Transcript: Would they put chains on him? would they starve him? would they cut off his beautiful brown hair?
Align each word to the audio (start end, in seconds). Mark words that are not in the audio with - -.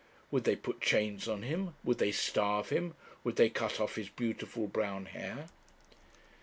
Would 0.31 0.45
they 0.45 0.55
put 0.55 0.81
chains 0.81 1.27
on 1.27 1.43
him? 1.43 1.75
would 1.83 1.99
they 1.99 2.11
starve 2.11 2.69
him? 2.69 2.95
would 3.23 3.35
they 3.35 3.49
cut 3.51 3.79
off 3.79 3.97
his 3.97 4.09
beautiful 4.09 4.65
brown 4.65 5.05
hair? 5.05 5.45